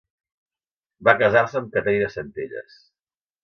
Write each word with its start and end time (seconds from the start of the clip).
Va 1.09 1.15
casar-se 1.21 1.61
amb 1.61 1.71
Caterina 1.77 2.11
Centelles. 2.17 2.85